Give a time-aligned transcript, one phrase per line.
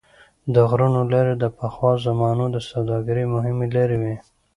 [0.53, 4.15] د غرونو لارې د پخوا زمانو د سوداګرۍ مهمې لارې وې.